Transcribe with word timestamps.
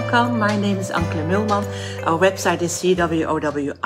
welcome. 0.00 0.40
My 0.40 0.56
name 0.56 0.78
is 0.78 0.90
Ank 0.90 1.06
Kleinmeulman. 1.12 1.64
Our 2.04 2.18
website 2.18 2.62
is 2.62 2.72
cwowi.eu, 2.72 3.76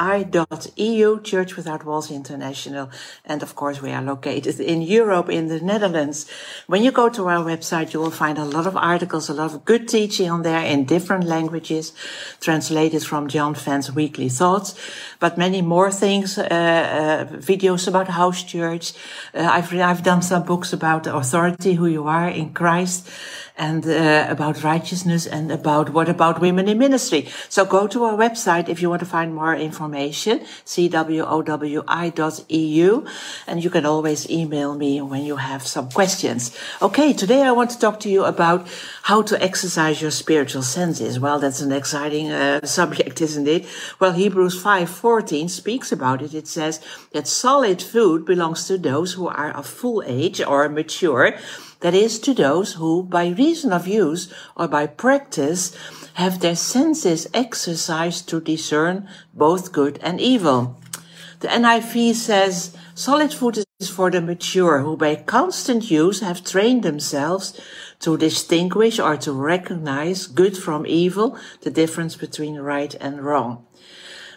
Church 1.21 1.55
Without 1.55 1.85
Walls 1.85 2.11
International. 2.11 2.89
And 3.27 3.43
of 3.43 3.55
course, 3.55 3.83
we 3.83 3.91
are 3.93 4.01
located 4.01 4.59
in 4.59 4.81
Europe, 4.81 5.29
in 5.29 5.49
the 5.49 5.61
Netherlands. 5.61 6.27
When 6.67 6.83
you 6.83 6.93
go 6.93 7.11
to 7.11 7.29
our 7.29 7.45
website, 7.45 7.93
you 7.93 8.01
will 8.01 8.11
find 8.11 8.39
a 8.39 8.47
lot 8.47 8.67
of 8.67 8.75
articles, 8.75 9.29
a 9.29 9.35
lot 9.35 9.53
of 9.53 9.67
good 9.67 9.87
teaching 9.87 10.31
on 10.31 10.45
there 10.45 10.65
in 10.65 10.87
different 10.87 11.25
languages, 11.25 11.93
translated 12.41 13.05
from 13.05 13.29
John 13.29 13.55
Fenn's 13.55 13.93
Weekly 13.93 14.31
Thoughts, 14.31 14.75
but 15.21 15.37
many 15.37 15.61
more 15.61 15.91
things, 15.91 16.39
uh, 16.39 16.45
uh, 16.45 17.27
videos 17.37 17.87
about 17.87 18.09
house 18.09 18.43
church. 18.43 18.95
Uh, 19.35 19.41
I've, 19.41 19.71
I've 19.75 20.03
done 20.03 20.23
some 20.23 20.45
books 20.45 20.73
about 20.73 21.07
authority, 21.07 21.75
who 21.75 21.87
you 21.87 22.07
are 22.07 22.31
in 22.31 22.55
Christ 22.55 23.11
and 23.59 23.85
uh, 23.87 24.27
about 24.29 24.63
righteousness 24.63 25.27
and 25.27 25.51
about 25.51 25.91
what 25.91 26.09
about 26.09 26.41
women 26.41 26.69
in 26.69 26.79
ministry. 26.79 27.29
So 27.49 27.65
go 27.65 27.89
to 27.89 28.05
our 28.05 28.15
website 28.17 28.69
if 28.69 28.81
you 28.81 28.89
want 28.89 29.01
to 29.01 29.07
find 29.07 29.35
more 29.35 29.55
information, 29.55 30.41
cwowi.eu, 30.65 31.75
and 33.47 33.65
you 33.65 33.71
can 33.71 33.85
always 33.85 34.31
email 34.31 34.75
me 34.77 35.03
when 35.03 35.25
you 35.25 35.37
have 35.37 35.67
some 35.67 35.91
questions. 35.91 36.57
Okay, 36.81 37.13
today 37.13 37.43
I 37.43 37.51
want 37.51 37.71
to 37.71 37.79
talk 37.79 37.99
to 38.01 38.09
you 38.09 38.25
about 38.25 38.69
how 39.03 39.23
to 39.23 39.43
exercise 39.43 40.01
your 40.01 40.13
spiritual 40.13 40.63
senses. 40.63 41.19
Well, 41.19 41.41
that's 41.41 41.61
an 41.61 41.73
exciting 41.73 42.31
uh, 42.31 42.65
subject, 42.79 43.21
isn't 43.21 43.49
it? 43.49 43.67
Well, 43.99 44.13
Hebrews 44.13 44.63
5:14 44.63 45.51
speaks 45.51 45.91
about 45.91 46.23
it. 46.23 46.33
It 46.33 46.47
says 46.47 46.81
that 47.13 47.27
solid 47.27 47.83
food 47.83 48.25
belongs 48.25 48.69
to 48.69 48.79
those 48.79 49.15
who 49.15 49.27
are 49.27 49.51
of 49.51 49.67
full 49.67 50.05
age 50.07 50.41
or 50.41 50.69
mature 50.69 51.35
that 51.81 51.95
is, 51.95 52.19
to 52.21 52.35
those 52.35 52.75
who, 52.75 53.03
by 53.03 53.29
reason 53.29 53.73
of 53.73 53.87
use 53.87 54.33
or 54.57 54.69
by 54.69 54.87
practice, 54.87 55.77
have 56.15 56.41
their 56.41 56.57
senses 56.57 57.29
exercised 57.33 58.29
to 58.29 58.41
discern 58.41 59.09
both 59.35 59.73
good 59.73 59.99
and 60.03 60.21
evil. 60.21 60.77
The 61.41 61.49
NIV 61.49 62.15
says, 62.15 62.77
solid 62.95 63.33
food 63.33 63.63
is 63.79 63.89
for 63.89 64.11
the 64.11 64.21
mature 64.21 64.81
who 64.81 64.97
by 64.97 65.15
constant 65.15 65.89
use 65.89 66.19
have 66.19 66.45
trained 66.45 66.83
themselves 66.83 67.61
to 68.01 68.17
distinguish 68.17 68.99
or 68.99 69.17
to 69.19 69.33
recognize 69.33 70.27
good 70.27 70.57
from 70.57 70.85
evil, 70.85 71.39
the 71.63 71.71
difference 71.71 72.17
between 72.17 72.59
right 72.59 72.95
and 73.01 73.25
wrong. 73.25 73.65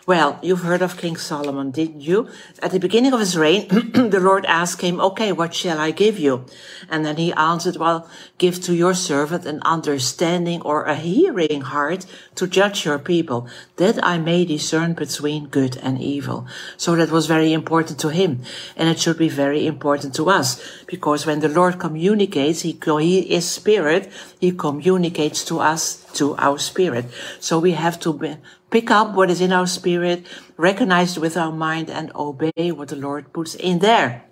Well, 0.07 0.39
you've 0.41 0.61
heard 0.61 0.81
of 0.81 0.97
King 0.97 1.15
Solomon, 1.15 1.69
didn't 1.69 2.01
you? 2.01 2.27
At 2.59 2.71
the 2.71 2.79
beginning 2.79 3.13
of 3.13 3.19
his 3.19 3.37
reign, 3.37 3.67
the 3.93 4.19
Lord 4.19 4.45
asked 4.47 4.81
him, 4.81 4.99
okay, 4.99 5.31
what 5.31 5.53
shall 5.53 5.77
I 5.77 5.91
give 5.91 6.17
you? 6.17 6.45
And 6.89 7.05
then 7.05 7.17
he 7.17 7.31
answered, 7.33 7.75
well, 7.75 8.09
give 8.39 8.59
to 8.63 8.73
your 8.73 8.95
servant 8.95 9.45
an 9.45 9.61
understanding 9.61 10.63
or 10.63 10.85
a 10.85 10.95
hearing 10.95 11.61
heart 11.61 12.07
to 12.33 12.47
judge 12.47 12.83
your 12.83 12.97
people, 12.97 13.47
that 13.75 14.03
I 14.03 14.17
may 14.17 14.43
discern 14.43 14.93
between 14.93 15.47
good 15.49 15.77
and 15.77 16.01
evil. 16.01 16.47
So 16.77 16.95
that 16.95 17.11
was 17.11 17.27
very 17.27 17.53
important 17.53 17.99
to 17.99 18.09
him. 18.09 18.41
And 18.75 18.89
it 18.89 18.99
should 18.99 19.19
be 19.19 19.29
very 19.29 19.67
important 19.67 20.15
to 20.15 20.31
us, 20.31 20.59
because 20.87 21.27
when 21.27 21.41
the 21.41 21.49
Lord 21.49 21.77
communicates, 21.77 22.61
he, 22.61 22.75
he 22.83 23.19
is 23.19 23.47
spirit, 23.47 24.11
he 24.39 24.51
communicates 24.51 25.45
to 25.45 25.59
us, 25.59 26.03
to 26.13 26.35
our 26.37 26.57
spirit. 26.57 27.05
So 27.39 27.59
we 27.59 27.73
have 27.73 27.99
to 27.99 28.13
be, 28.13 28.37
pick 28.71 28.89
up 28.89 29.13
what 29.13 29.29
is 29.29 29.41
in 29.41 29.53
our 29.53 29.67
spirit, 29.67 30.25
recognize 30.57 31.17
it 31.17 31.19
with 31.19 31.37
our 31.37 31.51
mind, 31.51 31.89
and 31.89 32.11
obey 32.15 32.71
what 32.71 32.87
the 32.87 32.95
Lord 32.95 33.31
puts 33.33 33.53
in 33.53 33.79
there. 33.79 34.23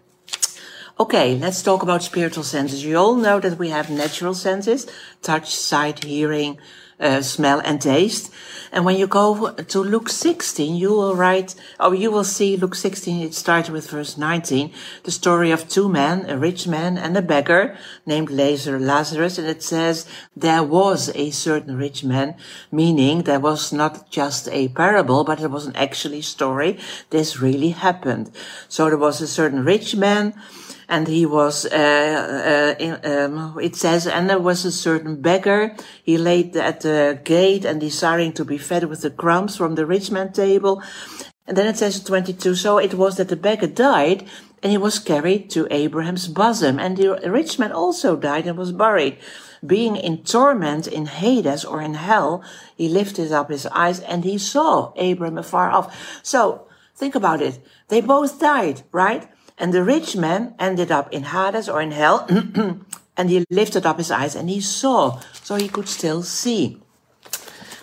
Okay, 0.99 1.37
let's 1.37 1.61
talk 1.61 1.83
about 1.83 2.03
spiritual 2.03 2.43
senses. 2.43 2.83
You 2.83 2.97
all 2.97 3.15
know 3.15 3.39
that 3.39 3.57
we 3.57 3.69
have 3.69 3.89
natural 3.89 4.33
senses, 4.33 4.87
touch, 5.21 5.55
sight, 5.55 6.03
hearing, 6.03 6.57
uh, 6.99 7.21
smell 7.21 7.59
and 7.59 7.81
taste. 7.81 8.31
And 8.71 8.85
when 8.85 8.97
you 8.97 9.07
go 9.07 9.51
to 9.51 9.79
Luke 9.79 10.09
16, 10.09 10.75
you 10.75 10.89
will 10.89 11.15
write, 11.15 11.55
or 11.79 11.95
you 11.95 12.11
will 12.11 12.23
see 12.23 12.55
Luke 12.55 12.75
16, 12.75 13.21
it 13.21 13.33
starts 13.33 13.69
with 13.69 13.89
verse 13.89 14.17
19, 14.17 14.71
the 15.03 15.11
story 15.11 15.49
of 15.49 15.67
two 15.67 15.89
men, 15.89 16.29
a 16.29 16.37
rich 16.37 16.67
man 16.67 16.97
and 16.97 17.17
a 17.17 17.21
beggar 17.21 17.75
named 18.05 18.29
Lazarus. 18.29 19.37
And 19.39 19.47
it 19.47 19.63
says, 19.63 20.05
there 20.35 20.63
was 20.63 21.09
a 21.15 21.31
certain 21.31 21.77
rich 21.77 22.03
man, 22.03 22.35
meaning 22.71 23.23
there 23.23 23.39
was 23.39 23.73
not 23.73 24.11
just 24.11 24.47
a 24.49 24.67
parable, 24.69 25.23
but 25.23 25.41
it 25.41 25.49
was 25.49 25.65
an 25.65 25.75
actually 25.75 26.21
story. 26.21 26.77
This 27.09 27.41
really 27.41 27.69
happened. 27.69 28.29
So 28.67 28.85
there 28.85 28.97
was 28.97 29.19
a 29.19 29.27
certain 29.27 29.63
rich 29.63 29.95
man, 29.95 30.35
and 30.89 31.07
he 31.07 31.23
was, 31.23 31.67
uh, 31.67 32.75
uh, 32.77 32.83
in, 32.83 32.99
um, 33.05 33.59
it 33.61 33.75
says, 33.75 34.07
and 34.07 34.27
there 34.27 34.39
was 34.39 34.65
a 34.65 34.71
certain 34.71 35.21
beggar. 35.21 35.75
He 36.03 36.17
laid 36.17 36.57
at 36.57 36.81
the 36.81 37.21
gate 37.23 37.63
and 37.63 37.79
desiring 37.79 38.33
to 38.33 38.43
be 38.43 38.57
fed 38.57 38.85
with 38.85 39.03
the 39.03 39.11
crumbs 39.11 39.55
from 39.55 39.75
the 39.75 39.85
rich 39.85 40.09
man's 40.09 40.35
table. 40.35 40.81
And 41.45 41.55
then 41.55 41.67
it 41.67 41.77
says 41.77 42.03
22, 42.03 42.55
so 42.55 42.79
it 42.79 42.95
was 42.95 43.17
that 43.17 43.29
the 43.29 43.35
beggar 43.35 43.67
died 43.67 44.27
and 44.63 44.71
he 44.71 44.79
was 44.79 44.97
carried 44.97 45.51
to 45.51 45.67
Abraham's 45.69 46.27
bosom. 46.27 46.79
And 46.79 46.97
the 46.97 47.31
rich 47.31 47.59
man 47.59 47.71
also 47.71 48.15
died 48.15 48.47
and 48.47 48.57
was 48.57 48.71
buried. 48.71 49.19
Being 49.63 49.95
in 49.95 50.23
torment 50.23 50.87
in 50.87 51.05
Hades 51.05 51.65
or 51.65 51.81
in 51.83 51.93
hell, 51.93 52.43
he 52.75 52.89
lifted 52.89 53.31
up 53.31 53.51
his 53.51 53.67
eyes 53.67 53.99
and 53.99 54.23
he 54.23 54.39
saw 54.39 54.91
Abraham 54.95 55.37
afar 55.37 55.69
off. 55.69 56.19
So 56.23 56.67
think 56.95 57.13
about 57.13 57.43
it. 57.43 57.63
They 57.89 58.01
both 58.01 58.39
died, 58.39 58.81
right? 58.91 59.29
And 59.59 59.73
the 59.73 59.83
rich 59.83 60.15
man 60.15 60.55
ended 60.57 60.89
up 60.89 61.11
in 61.11 61.23
Hades 61.23 61.67
or 61.67 61.81
in 61.81 61.91
hell, 61.91 62.25
and 63.17 63.29
he 63.29 63.45
lifted 63.49 63.85
up 63.85 63.97
his 63.97 64.09
eyes 64.09 64.35
and 64.35 64.49
he 64.49 64.61
saw, 64.61 65.19
so 65.43 65.55
he 65.55 65.67
could 65.67 65.89
still 65.89 66.23
see. 66.23 66.81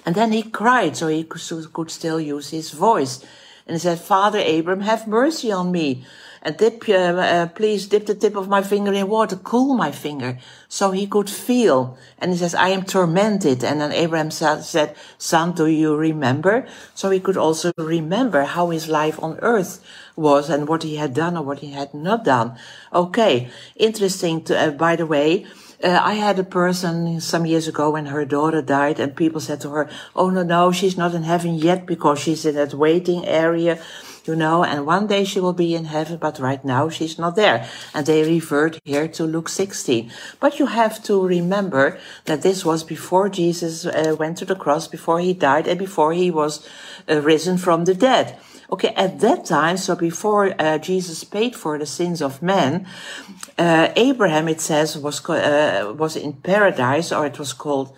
And 0.06 0.14
then 0.14 0.32
he 0.32 0.42
cried, 0.42 0.96
so 0.96 1.08
he 1.08 1.24
could 1.24 1.90
still 1.90 2.20
use 2.20 2.50
his 2.50 2.70
voice. 2.70 3.22
And 3.66 3.74
he 3.74 3.78
said, 3.78 3.98
Father 3.98 4.40
Abram, 4.40 4.80
have 4.80 5.06
mercy 5.06 5.52
on 5.52 5.70
me 5.70 6.06
and 6.46 6.56
dip, 6.56 6.88
uh, 6.88 6.92
uh, 6.92 7.46
please 7.48 7.88
dip 7.88 8.06
the 8.06 8.14
tip 8.14 8.36
of 8.36 8.48
my 8.48 8.62
finger 8.62 8.92
in 8.92 9.08
water, 9.08 9.34
cool 9.34 9.74
my 9.74 9.90
finger, 9.90 10.38
so 10.68 10.92
he 10.92 11.08
could 11.08 11.28
feel. 11.28 11.98
And 12.20 12.30
he 12.30 12.38
says, 12.38 12.54
I 12.54 12.68
am 12.68 12.84
tormented. 12.84 13.64
And 13.64 13.80
then 13.80 13.90
Abraham 13.90 14.30
said, 14.30 14.94
son, 15.18 15.52
do 15.56 15.66
you 15.66 15.96
remember? 15.96 16.68
So 16.94 17.10
he 17.10 17.18
could 17.18 17.36
also 17.36 17.72
remember 17.76 18.44
how 18.44 18.70
his 18.70 18.86
life 18.86 19.20
on 19.20 19.40
earth 19.40 19.84
was 20.14 20.48
and 20.48 20.68
what 20.68 20.84
he 20.84 20.94
had 20.94 21.14
done 21.14 21.36
or 21.36 21.42
what 21.42 21.58
he 21.58 21.72
had 21.72 21.92
not 21.92 22.22
done. 22.22 22.56
Okay. 22.92 23.50
Interesting. 23.74 24.44
To, 24.44 24.56
uh, 24.56 24.70
by 24.70 24.94
the 24.94 25.06
way, 25.06 25.46
uh, 25.82 26.00
I 26.00 26.14
had 26.14 26.38
a 26.38 26.44
person 26.44 27.20
some 27.20 27.44
years 27.44 27.66
ago 27.66 27.90
when 27.90 28.06
her 28.06 28.24
daughter 28.24 28.62
died 28.62 29.00
and 29.00 29.16
people 29.16 29.40
said 29.40 29.60
to 29.62 29.70
her, 29.70 29.90
Oh, 30.14 30.30
no, 30.30 30.44
no, 30.44 30.70
she's 30.70 30.96
not 30.96 31.12
in 31.12 31.24
heaven 31.24 31.54
yet 31.54 31.86
because 31.86 32.20
she's 32.20 32.46
in 32.46 32.54
that 32.54 32.72
waiting 32.72 33.26
area 33.26 33.82
you 34.26 34.36
know, 34.36 34.64
and 34.64 34.86
one 34.86 35.06
day 35.06 35.24
she 35.24 35.40
will 35.40 35.52
be 35.52 35.74
in 35.74 35.86
heaven, 35.86 36.16
but 36.18 36.38
right 36.38 36.64
now 36.64 36.88
she's 36.88 37.18
not 37.18 37.36
there. 37.36 37.68
And 37.94 38.06
they 38.06 38.22
revert 38.22 38.80
here 38.84 39.08
to 39.08 39.24
Luke 39.24 39.48
16. 39.48 40.10
But 40.40 40.58
you 40.58 40.66
have 40.66 41.02
to 41.04 41.26
remember 41.26 41.98
that 42.24 42.42
this 42.42 42.64
was 42.64 42.84
before 42.84 43.28
Jesus 43.28 43.86
uh, 43.86 44.16
went 44.18 44.38
to 44.38 44.44
the 44.44 44.56
cross, 44.56 44.88
before 44.88 45.20
he 45.20 45.32
died, 45.34 45.66
and 45.66 45.78
before 45.78 46.12
he 46.12 46.30
was 46.30 46.68
uh, 47.08 47.20
risen 47.20 47.58
from 47.58 47.84
the 47.84 47.94
dead. 47.94 48.38
Okay, 48.70 48.92
at 48.96 49.20
that 49.20 49.44
time, 49.44 49.76
so 49.76 49.94
before 49.94 50.52
uh, 50.58 50.78
Jesus 50.78 51.22
paid 51.22 51.54
for 51.54 51.78
the 51.78 51.86
sins 51.86 52.20
of 52.20 52.42
men, 52.42 52.84
uh, 53.58 53.92
Abraham, 53.94 54.48
it 54.48 54.60
says, 54.60 54.98
was 54.98 55.24
uh, 55.30 55.94
was 55.96 56.16
in 56.16 56.32
paradise, 56.32 57.12
or 57.12 57.26
it 57.26 57.38
was 57.38 57.52
called 57.52 57.96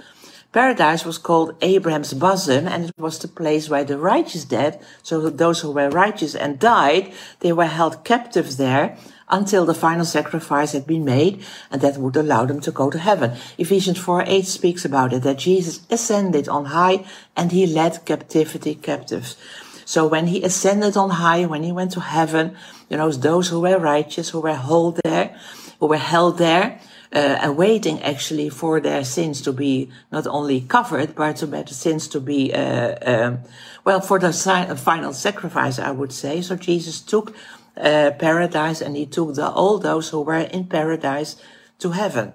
Paradise 0.51 1.05
was 1.05 1.19
called 1.19 1.55
Abraham's 1.61 2.15
bosom, 2.15 2.67
and 2.67 2.85
it 2.85 2.95
was 2.99 3.19
the 3.19 3.29
place 3.29 3.69
where 3.69 3.85
the 3.85 3.99
righteous 3.99 4.47
dead, 4.47 4.81
so 5.03 5.29
those 5.29 5.61
who 5.61 5.71
were 5.71 5.91
righteous 5.91 6.35
and 6.35 6.59
died, 6.59 7.13
they 7.41 7.53
were 7.53 7.67
held 7.67 8.03
captive 8.03 8.57
there 8.57 8.97
until 9.29 9.67
the 9.67 9.75
final 9.75 10.07
sacrifice 10.07 10.73
had 10.73 10.87
been 10.87 11.05
made, 11.05 11.45
and 11.71 11.83
that 11.83 11.99
would 11.99 12.17
allow 12.17 12.47
them 12.47 12.61
to 12.61 12.71
go 12.71 12.91
to 12.91 12.99
heaven. 12.99 13.37
Ephesians 13.59 13.99
4 13.99 14.25
8 14.27 14.47
speaks 14.47 14.87
about 14.87 15.13
it, 15.13 15.23
that 15.23 15.39
Jesus 15.39 15.81
ascended 15.91 16.49
on 16.49 16.67
high 16.67 17.05
and 17.37 17.53
he 17.53 17.67
led 17.67 18.07
captivity 18.07 18.75
captives. 18.75 19.37
So 19.85 20.07
when 20.07 20.29
he 20.29 20.43
ascended 20.43 20.97
on 20.97 21.11
high, 21.11 21.45
when 21.47 21.63
he 21.63 21.73
went 21.73 21.93
to 21.93 22.01
heaven, 22.01 22.57
you 22.89 22.97
know, 22.97 23.11
those 23.13 23.49
who 23.49 23.61
were 23.61 23.79
righteous, 23.79 24.31
who 24.31 24.41
were 24.41 24.55
held 24.55 25.01
there, 25.05 25.37
who 25.81 25.87
were 25.87 25.97
held 25.97 26.39
there, 26.39 26.81
uh, 27.13 27.53
waiting 27.57 28.03
actually 28.03 28.49
for 28.51 28.81
their 28.81 29.05
sins 29.05 29.41
to 29.43 29.53
be 29.53 29.91
not 30.13 30.27
only 30.27 30.61
covered, 30.61 31.15
but 31.15 31.37
to 31.37 31.47
the 31.47 31.67
sins 31.69 32.09
to 32.09 32.21
be, 32.21 32.53
uh, 32.53 32.97
um, 33.03 33.39
well, 33.85 34.01
for 34.01 34.19
the 34.19 34.33
si- 34.33 34.75
final 34.77 35.13
sacrifice, 35.13 35.79
I 35.79 35.91
would 35.91 36.13
say. 36.13 36.43
So 36.43 36.57
Jesus 36.57 37.01
took 37.01 37.35
uh, 37.77 38.11
paradise 38.19 38.81
and 38.81 38.97
he 38.97 39.07
took 39.07 39.35
the, 39.35 39.49
all 39.49 39.79
those 39.79 40.11
who 40.11 40.21
were 40.21 40.35
in 40.39 40.67
paradise 40.67 41.37
to 41.79 41.93
heaven. 41.93 42.33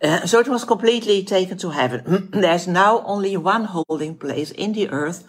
Uh, 0.00 0.26
so 0.26 0.38
it 0.38 0.48
was 0.48 0.64
completely 0.64 1.24
taken 1.24 1.58
to 1.58 1.70
heaven. 1.70 2.28
There's 2.32 2.68
now 2.68 3.02
only 3.04 3.36
one 3.36 3.64
holding 3.64 4.16
place 4.16 4.50
in 4.52 4.72
the 4.72 4.88
earth, 4.90 5.24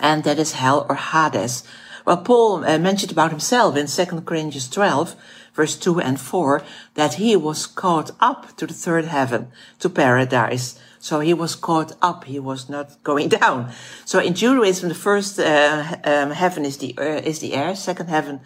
and 0.00 0.24
that 0.24 0.38
is 0.38 0.52
hell 0.52 0.86
or 0.88 0.96
Hades. 0.96 1.62
Well, 2.04 2.18
Paul 2.18 2.64
uh, 2.64 2.78
mentioned 2.78 3.12
about 3.12 3.30
himself 3.30 3.76
in 3.76 3.86
2 3.86 4.22
Corinthians 4.22 4.68
12, 4.68 5.16
verse 5.54 5.76
2 5.76 6.00
and 6.00 6.20
4, 6.20 6.62
that 6.94 7.14
he 7.14 7.36
was 7.36 7.66
caught 7.66 8.10
up 8.20 8.56
to 8.56 8.66
the 8.66 8.74
third 8.74 9.06
heaven, 9.06 9.48
to 9.78 9.88
paradise. 9.88 10.78
So 10.98 11.20
he 11.20 11.32
was 11.32 11.54
caught 11.54 11.96
up. 12.02 12.24
He 12.24 12.38
was 12.38 12.68
not 12.68 13.02
going 13.02 13.28
down. 13.40 13.72
So 14.04 14.18
in 14.20 14.34
Judaism, 14.34 14.88
the 14.88 14.94
first 14.94 15.38
uh, 15.38 15.96
um, 16.04 16.30
heaven 16.30 16.64
is 16.64 16.76
the 16.76 16.94
uh, 16.98 17.22
is 17.24 17.40
the 17.40 17.54
air. 17.54 17.74
Second 17.74 18.08
heaven 18.08 18.40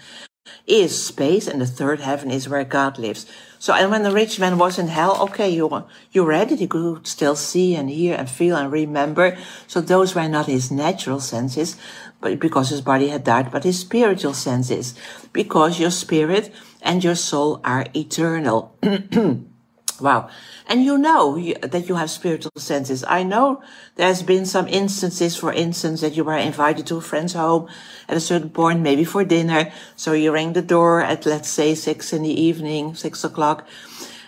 is 0.66 1.06
space, 1.06 1.46
and 1.48 1.60
the 1.60 1.66
third 1.66 2.00
heaven 2.00 2.30
is 2.30 2.48
where 2.48 2.64
God 2.64 2.98
lives. 2.98 3.26
So, 3.58 3.72
and 3.72 3.90
when 3.90 4.02
the 4.02 4.12
rich 4.12 4.38
man 4.38 4.58
was 4.58 4.78
in 4.78 4.88
hell, 4.88 5.22
okay, 5.22 5.48
you 5.48 5.84
you 6.12 6.24
read 6.24 6.52
it. 6.52 6.58
He 6.58 6.66
could 6.66 7.06
still 7.06 7.34
see 7.34 7.74
and 7.74 7.88
hear 7.88 8.14
and 8.14 8.28
feel 8.28 8.56
and 8.56 8.70
remember. 8.70 9.38
So 9.66 9.80
those 9.80 10.14
were 10.14 10.28
not 10.28 10.46
his 10.46 10.70
natural 10.70 11.20
senses, 11.20 11.76
but 12.20 12.38
because 12.38 12.68
his 12.68 12.82
body 12.82 13.08
had 13.08 13.24
died, 13.24 13.50
but 13.50 13.64
his 13.64 13.80
spiritual 13.80 14.34
senses, 14.34 14.94
because 15.32 15.80
your 15.80 15.90
spirit 15.90 16.52
and 16.84 17.02
your 17.02 17.16
soul 17.16 17.60
are 17.64 17.86
eternal. 17.96 18.76
wow. 20.00 20.28
And 20.68 20.84
you 20.84 20.96
know 20.96 21.36
that 21.62 21.88
you 21.88 21.96
have 21.96 22.10
spiritual 22.10 22.52
senses. 22.56 23.02
I 23.08 23.22
know 23.22 23.62
there's 23.96 24.22
been 24.22 24.46
some 24.46 24.68
instances, 24.68 25.36
for 25.36 25.52
instance, 25.52 26.02
that 26.02 26.14
you 26.14 26.24
were 26.24 26.36
invited 26.36 26.86
to 26.86 26.96
a 26.96 27.00
friend's 27.00 27.32
home 27.32 27.68
at 28.08 28.16
a 28.16 28.20
certain 28.20 28.50
point, 28.50 28.80
maybe 28.80 29.04
for 29.04 29.24
dinner. 29.24 29.72
So 29.96 30.12
you 30.12 30.30
rang 30.30 30.52
the 30.52 30.62
door 30.62 31.00
at, 31.00 31.26
let's 31.26 31.48
say, 31.48 31.74
six 31.74 32.12
in 32.12 32.22
the 32.22 32.40
evening, 32.40 32.94
six 32.94 33.24
o'clock. 33.24 33.66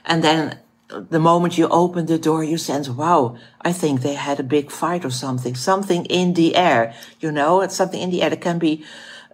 And 0.05 0.25
then 0.25 0.59
the 0.89 1.21
moment 1.21 1.59
you 1.59 1.69
open 1.69 2.07
the 2.07 2.19
door, 2.19 2.45
you 2.45 2.59
sense, 2.59 2.89
wow, 2.89 3.37
I 3.61 3.73
think 3.73 4.01
they 4.01 4.15
had 4.15 4.41
a 4.41 4.45
big 4.45 4.71
fight 4.71 5.05
or 5.05 5.11
something, 5.11 5.55
something 5.55 6.05
in 6.07 6.35
the 6.35 6.57
air. 6.57 6.95
You 7.21 7.33
know, 7.33 7.61
it's 7.61 7.75
something 7.75 8.01
in 8.01 8.11
the 8.11 8.23
air 8.23 8.31
that 8.31 8.41
can 8.41 8.59
be 8.59 8.85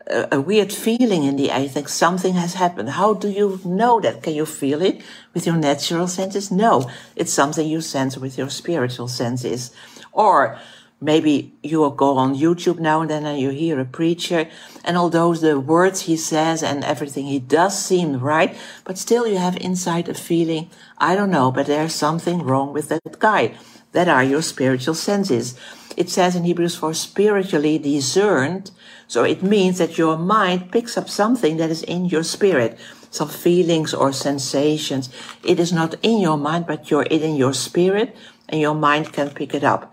a, 0.06 0.40
weird 0.40 0.72
feeling 0.72 1.24
in 1.24 1.36
the. 1.36 1.52
I 1.52 1.68
think 1.68 1.88
something 1.88 2.34
has 2.34 2.54
happened. 2.54 2.90
How 2.90 3.14
do 3.14 3.28
you 3.28 3.60
know 3.64 4.00
that? 4.00 4.22
Can 4.22 4.34
you 4.34 4.46
feel 4.46 4.82
it 4.82 5.00
with 5.34 5.46
your 5.46 5.56
natural 5.56 6.08
senses? 6.08 6.50
No, 6.50 6.90
it's 7.16 7.32
something 7.32 7.66
you 7.66 7.80
sense 7.80 8.16
with 8.16 8.36
your 8.36 8.50
spiritual 8.50 9.08
senses. 9.08 9.70
Or 10.12 10.58
maybe 11.00 11.52
you 11.62 11.80
will 11.80 11.90
go 11.90 12.16
on 12.16 12.36
YouTube 12.36 12.78
now 12.78 13.00
and 13.00 13.10
then 13.10 13.26
and 13.26 13.40
you 13.40 13.50
hear 13.50 13.80
a 13.80 13.84
preacher 13.84 14.48
and 14.84 14.96
although 14.96 15.34
the 15.34 15.60
words 15.60 16.02
he 16.02 16.16
says 16.16 16.62
and 16.62 16.84
everything 16.84 17.26
he 17.26 17.38
does 17.38 17.80
seem 17.80 18.18
right, 18.18 18.56
but 18.84 18.98
still 18.98 19.26
you 19.26 19.38
have 19.38 19.56
inside 19.56 20.08
a 20.08 20.14
feeling, 20.14 20.70
I 20.98 21.14
don't 21.14 21.30
know, 21.30 21.52
but 21.52 21.66
there's 21.66 21.94
something 21.94 22.42
wrong 22.42 22.72
with 22.72 22.88
that 22.88 23.18
guy. 23.18 23.54
That 23.92 24.08
are 24.08 24.24
your 24.24 24.40
spiritual 24.40 24.94
senses. 24.94 25.54
It 25.98 26.08
says 26.08 26.34
in 26.34 26.44
Hebrews 26.44 26.76
for 26.76 26.94
spiritually 26.94 27.78
discerned 27.78 28.70
so 29.12 29.24
it 29.24 29.42
means 29.42 29.76
that 29.76 29.98
your 29.98 30.16
mind 30.16 30.72
picks 30.72 30.96
up 30.96 31.06
something 31.06 31.58
that 31.58 31.68
is 31.68 31.82
in 31.82 32.06
your 32.06 32.22
spirit, 32.22 32.78
some 33.10 33.28
feelings 33.28 33.92
or 33.92 34.10
sensations. 34.10 35.10
It 35.44 35.60
is 35.60 35.70
not 35.70 35.96
in 36.02 36.18
your 36.18 36.38
mind, 36.38 36.66
but 36.66 36.90
you're 36.90 37.02
in 37.02 37.36
your 37.36 37.52
spirit 37.52 38.16
and 38.48 38.58
your 38.58 38.74
mind 38.74 39.12
can 39.12 39.28
pick 39.28 39.52
it 39.52 39.64
up. 39.64 39.92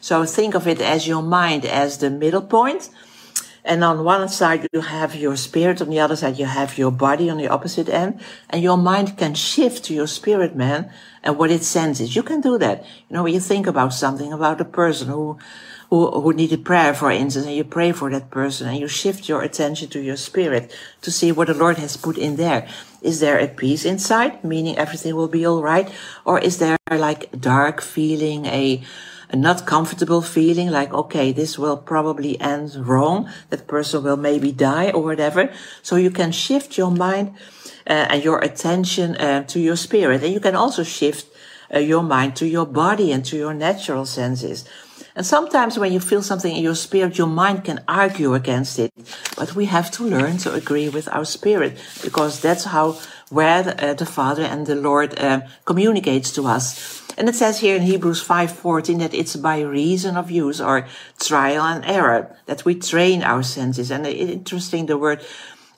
So 0.00 0.24
think 0.24 0.54
of 0.54 0.68
it 0.68 0.80
as 0.80 1.08
your 1.08 1.20
mind 1.20 1.64
as 1.64 1.98
the 1.98 2.10
middle 2.10 2.42
point. 2.42 2.90
And 3.64 3.82
on 3.82 4.04
one 4.04 4.28
side, 4.28 4.68
you 4.72 4.82
have 4.82 5.16
your 5.16 5.34
spirit. 5.34 5.82
On 5.82 5.90
the 5.90 5.98
other 5.98 6.14
side, 6.14 6.38
you 6.38 6.46
have 6.46 6.78
your 6.78 6.92
body 6.92 7.28
on 7.28 7.38
the 7.38 7.48
opposite 7.48 7.88
end. 7.88 8.20
And 8.50 8.62
your 8.62 8.78
mind 8.78 9.18
can 9.18 9.34
shift 9.34 9.82
to 9.86 9.94
your 9.94 10.06
spirit 10.06 10.54
man 10.54 10.92
and 11.24 11.36
what 11.36 11.50
it 11.50 11.64
senses. 11.64 12.14
You 12.14 12.22
can 12.22 12.40
do 12.40 12.56
that. 12.58 12.84
You 13.08 13.16
know, 13.16 13.24
when 13.24 13.34
you 13.34 13.40
think 13.40 13.66
about 13.66 13.94
something, 13.94 14.32
about 14.32 14.60
a 14.60 14.64
person 14.64 15.08
who 15.08 15.38
who, 15.90 16.08
who 16.08 16.32
needed 16.32 16.64
prayer, 16.64 16.94
for 16.94 17.10
instance, 17.10 17.46
and 17.46 17.54
you 17.54 17.64
pray 17.64 17.90
for 17.90 18.10
that 18.10 18.30
person 18.30 18.68
and 18.68 18.78
you 18.78 18.86
shift 18.86 19.28
your 19.28 19.42
attention 19.42 19.88
to 19.88 20.00
your 20.00 20.16
spirit 20.16 20.72
to 21.02 21.10
see 21.10 21.32
what 21.32 21.48
the 21.48 21.54
Lord 21.54 21.78
has 21.78 21.96
put 21.96 22.16
in 22.16 22.36
there. 22.36 22.66
Is 23.02 23.18
there 23.18 23.38
a 23.38 23.48
peace 23.48 23.84
inside, 23.84 24.44
meaning 24.44 24.78
everything 24.78 25.16
will 25.16 25.28
be 25.28 25.44
all 25.44 25.62
right? 25.62 25.90
Or 26.24 26.38
is 26.38 26.58
there 26.58 26.78
like 26.90 27.40
dark 27.40 27.80
feeling, 27.80 28.46
a, 28.46 28.82
a 29.30 29.36
not 29.36 29.66
comfortable 29.66 30.22
feeling 30.22 30.70
like, 30.70 30.92
okay, 30.94 31.32
this 31.32 31.58
will 31.58 31.76
probably 31.76 32.40
end 32.40 32.76
wrong. 32.76 33.28
That 33.48 33.66
person 33.66 34.04
will 34.04 34.16
maybe 34.16 34.52
die 34.52 34.90
or 34.92 35.02
whatever. 35.02 35.52
So 35.82 35.96
you 35.96 36.12
can 36.12 36.30
shift 36.30 36.78
your 36.78 36.92
mind 36.92 37.34
uh, 37.84 38.06
and 38.10 38.22
your 38.22 38.38
attention 38.38 39.16
uh, 39.16 39.42
to 39.44 39.58
your 39.58 39.76
spirit. 39.76 40.22
And 40.22 40.32
you 40.32 40.40
can 40.40 40.54
also 40.54 40.84
shift 40.84 41.26
uh, 41.74 41.78
your 41.78 42.02
mind 42.02 42.36
to 42.36 42.46
your 42.46 42.66
body 42.66 43.10
and 43.10 43.24
to 43.24 43.36
your 43.36 43.54
natural 43.54 44.06
senses. 44.06 44.64
And 45.20 45.26
sometimes 45.26 45.78
when 45.78 45.92
you 45.92 46.00
feel 46.00 46.22
something 46.22 46.56
in 46.56 46.62
your 46.62 46.74
spirit, 46.74 47.18
your 47.18 47.26
mind 47.26 47.64
can 47.64 47.80
argue 47.86 48.32
against 48.32 48.78
it. 48.78 48.90
But 49.36 49.54
we 49.54 49.66
have 49.66 49.90
to 49.90 50.02
learn 50.02 50.38
to 50.38 50.54
agree 50.54 50.88
with 50.88 51.10
our 51.12 51.26
spirit 51.26 51.76
because 52.02 52.40
that's 52.40 52.64
how, 52.64 52.96
where 53.28 53.62
the, 53.62 53.90
uh, 53.90 53.92
the 53.92 54.06
Father 54.06 54.44
and 54.44 54.66
the 54.66 54.76
Lord 54.76 55.18
uh, 55.18 55.42
communicates 55.66 56.30
to 56.36 56.46
us. 56.46 57.02
And 57.18 57.28
it 57.28 57.34
says 57.34 57.60
here 57.60 57.76
in 57.76 57.82
Hebrews 57.82 58.26
5:14 58.26 59.00
that 59.00 59.12
it's 59.12 59.36
by 59.36 59.60
reason 59.60 60.16
of 60.16 60.30
use 60.30 60.58
or 60.58 60.88
trial 61.18 61.64
and 61.64 61.84
error 61.84 62.34
that 62.46 62.64
we 62.64 62.74
train 62.74 63.22
our 63.22 63.42
senses. 63.42 63.90
And 63.90 64.06
interesting, 64.06 64.86
the 64.86 64.96
word 64.96 65.20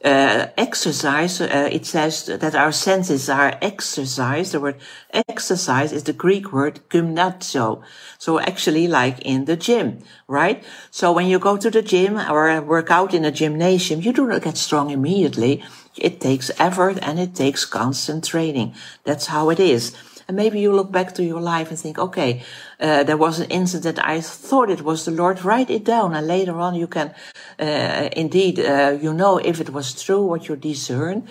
uh, 0.05 0.49
exercise, 0.57 1.41
uh, 1.41 1.69
it 1.71 1.87
says 1.87 2.27
that 2.27 2.55
our 2.55 2.73
senses 2.73 3.29
are 3.29 3.57
exercised. 3.63 4.53
The 4.53 4.61
word 4.61 4.81
exercise 5.29 5.93
is 5.93 6.05
the 6.05 6.13
Greek 6.13 6.53
word 6.53 6.81
gymnazo. 6.91 7.83
So 8.19 8.41
actually 8.41 8.89
like 8.89 9.21
in 9.21 9.45
the 9.45 9.57
gym, 9.57 10.01
right? 10.27 10.65
So 10.91 11.13
when 11.13 11.27
you 11.27 11.39
go 11.39 11.57
to 11.57 11.71
the 11.71 11.83
gym 11.83 12.19
or 12.19 12.61
work 12.63 12.91
out 12.91 13.15
in 13.15 13.25
a 13.25 13.31
gymnasium, 13.31 14.01
you 14.01 14.13
do 14.13 14.27
not 14.27 14.43
get 14.43 14.57
strong 14.57 14.91
immediately. 14.91 15.63
It 15.97 16.21
takes 16.21 16.51
effort 16.59 16.99
and 17.03 17.21
it 17.21 17.35
takes 17.35 17.65
constant 17.65 18.25
training. 18.25 18.75
That's 19.05 19.27
how 19.27 19.51
it 19.51 19.61
is. 19.61 19.95
And 20.33 20.39
maybe 20.39 20.61
you 20.61 20.73
look 20.73 20.91
back 20.91 21.13
to 21.17 21.23
your 21.23 21.43
life 21.43 21.69
and 21.69 21.79
think, 21.79 21.99
okay, 21.99 22.43
uh, 22.81 23.03
there 23.05 23.19
was 23.19 23.39
an 23.39 23.51
incident. 23.51 23.99
I 24.03 24.23
thought 24.23 24.71
it 24.71 24.81
was 24.81 25.05
the 25.05 25.11
Lord. 25.11 25.45
Write 25.45 25.69
it 25.69 25.85
down. 25.85 26.15
And 26.15 26.27
later 26.27 26.59
on, 26.59 26.75
you 26.75 26.87
can, 26.87 27.15
uh, 27.61 28.09
indeed, 28.17 28.59
uh, 28.59 28.97
you 28.99 29.13
know 29.13 29.37
if 29.37 29.61
it 29.61 29.69
was 29.75 30.03
true, 30.03 30.25
what 30.25 30.49
you 30.49 30.57
discern, 30.57 31.29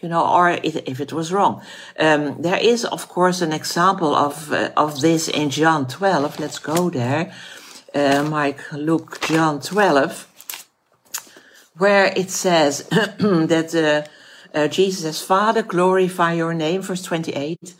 you 0.00 0.08
know, 0.08 0.24
or 0.24 0.50
if 0.50 1.00
it 1.00 1.12
was 1.12 1.32
wrong. 1.32 1.62
Um, 1.98 2.40
there 2.42 2.60
is, 2.60 2.84
of 2.84 3.08
course, 3.08 3.42
an 3.42 3.52
example 3.52 4.14
of, 4.14 4.52
uh, 4.52 4.70
of 4.76 5.00
this 5.00 5.26
in 5.26 5.50
John 5.50 5.88
12. 5.88 6.38
Let's 6.38 6.60
go 6.60 6.90
there. 6.90 7.32
Uh, 7.92 8.22
Mike, 8.22 8.72
Luke, 8.72 9.20
John 9.22 9.60
12, 9.60 10.28
where 11.78 12.12
it 12.16 12.30
says 12.30 12.82
that, 13.50 14.06
uh, 14.54 14.68
Jesus 14.68 15.02
says, 15.02 15.22
Father, 15.22 15.62
glorify 15.64 16.34
your 16.34 16.54
name, 16.54 16.82
verse 16.82 17.02
28. 17.02 17.74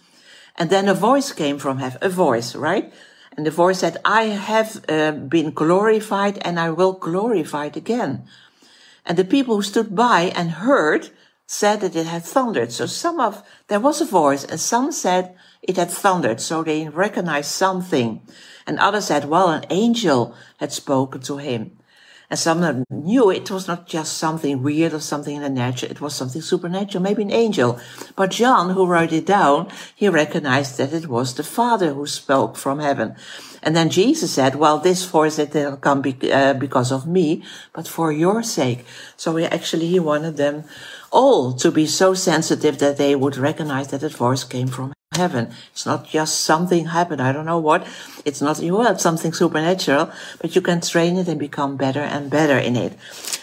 And 0.57 0.71
then 0.71 0.89
a 0.89 0.95
voice 0.95 1.33
came 1.33 1.59
from 1.59 1.79
heaven, 1.79 1.99
a 2.01 2.09
voice, 2.09 2.55
right? 2.55 2.93
And 3.37 3.45
the 3.45 3.51
voice 3.51 3.81
said, 3.81 3.97
I 4.05 4.25
have 4.25 4.85
uh, 4.89 5.13
been 5.13 5.51
glorified 5.51 6.39
and 6.43 6.61
I 6.61 6.71
will 6.71 6.93
glorify 6.93 7.67
it 7.67 7.77
again. 7.77 8.25
And 9.05 9.19
the 9.19 9.25
people 9.25 9.57
who 9.57 9.63
stood 9.63 9.95
by 9.95 10.33
and 10.37 10.53
heard 10.53 11.11
said 11.47 11.81
that 11.81 11.97
it 11.97 12.07
had 12.07 12.23
thundered. 12.23 12.73
So 12.73 12.87
some 12.87 13.21
of, 13.21 13.43
there 13.69 13.81
was 13.81 14.01
a 14.01 14.07
voice 14.07 14.45
and 14.45 14.61
some 14.61 14.93
said 14.93 15.35
it 15.63 15.77
had 15.77 15.91
thundered. 15.91 16.41
So 16.41 16.63
they 16.63 16.89
recognized 16.89 17.51
something. 17.51 18.23
And 18.67 18.79
others 18.79 19.07
said, 19.07 19.27
well, 19.27 19.51
an 19.51 19.67
angel 19.69 20.35
had 20.59 20.73
spoken 20.73 21.21
to 21.23 21.37
him. 21.39 21.77
And 22.31 22.39
some 22.39 22.85
knew 22.91 23.31
it 23.31 23.51
was 23.51 23.69
not 23.69 23.87
just 23.87 24.17
something 24.19 24.63
weird 24.63 24.95
or 24.95 25.01
something 25.01 25.37
in 25.37 25.43
the 25.43 25.51
nature, 25.51 25.87
it 25.87 26.01
was 26.01 26.15
something 26.15 26.41
supernatural, 26.41 27.03
maybe 27.03 27.23
an 27.23 27.31
angel. 27.31 27.79
But 28.17 28.31
John, 28.31 28.71
who 28.71 28.87
wrote 28.87 29.13
it 29.13 29.27
down, 29.27 29.69
he 29.95 30.09
recognized 30.09 30.79
that 30.79 30.93
it 30.93 31.07
was 31.07 31.35
the 31.35 31.43
Father 31.43 31.93
who 31.93 32.07
spoke 32.07 32.57
from 32.57 32.79
heaven. 32.79 33.15
And 33.63 33.77
then 33.77 33.91
Jesus 33.91 34.33
said, 34.33 34.57
well, 34.57 34.79
this 34.79 35.05
voice 35.05 35.39
it 35.39 35.55
will 35.55 35.77
come 35.77 36.03
be, 36.03 36.33
uh, 36.33 36.55
because 36.55 36.93
of 36.93 37.07
me, 37.07 37.43
but 37.73 37.89
for 37.89 38.13
your 38.13 38.43
sake. 38.43 38.85
So 39.17 39.37
he 39.37 39.45
actually, 39.45 39.87
he 39.89 40.01
wanted 40.01 40.37
them 40.37 40.65
all 41.11 41.53
to 41.55 41.71
be 41.71 41.87
so 41.87 42.15
sensitive 42.15 42.79
that 42.79 42.97
they 42.97 43.15
would 43.15 43.37
recognize 43.37 43.89
that 43.89 44.01
the 44.01 44.09
voice 44.09 44.45
came 44.45 44.67
from 44.67 44.93
heaven. 45.17 45.53
It's 45.73 45.87
not 45.87 46.09
just 46.09 46.41
something 46.41 46.87
happened. 46.87 47.21
I 47.21 47.33
don't 47.33 47.47
know 47.47 47.59
what. 47.59 47.87
It's 48.25 48.41
not, 48.41 48.61
you 48.61 48.81
have 48.81 49.01
something 49.01 49.33
supernatural, 49.33 50.11
but 50.41 50.55
you 50.55 50.61
can 50.61 50.81
train 50.81 51.17
it 51.17 51.29
and 51.29 51.39
become 51.39 51.77
better 51.77 52.01
and 52.01 52.31
better 52.31 52.59
in 52.59 52.77
it. 52.77 52.97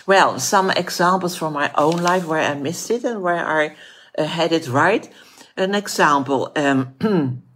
Well, 0.06 0.40
some 0.40 0.72
examples 0.72 1.36
from 1.36 1.54
my 1.54 1.72
own 1.76 1.98
life 1.98 2.26
where 2.26 2.42
I 2.42 2.54
missed 2.56 2.90
it 2.92 3.04
and 3.04 3.22
where 3.22 3.46
I 3.46 3.76
uh, 4.18 4.26
had 4.26 4.52
it 4.52 4.68
right. 4.68 5.10
An 5.58 5.76
example, 5.76 6.52
um, 6.56 6.96